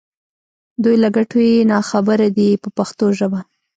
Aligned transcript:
دوی 0.83 0.95
له 1.03 1.09
ګټو 1.15 1.37
یې 1.49 1.67
نا 1.71 1.79
خبره 1.89 2.27
دي 2.37 2.49
په 2.61 2.69
پښتو 2.77 3.05
ژبه. 3.17 3.39